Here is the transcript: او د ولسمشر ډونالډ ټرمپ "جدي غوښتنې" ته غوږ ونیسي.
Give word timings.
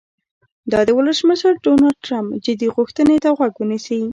او 0.77 0.81
د 0.87 0.89
ولسمشر 0.97 1.53
ډونالډ 1.63 1.97
ټرمپ 2.05 2.29
"جدي 2.45 2.67
غوښتنې" 2.75 3.15
ته 3.23 3.29
غوږ 3.37 3.53
ونیسي. 3.57 4.01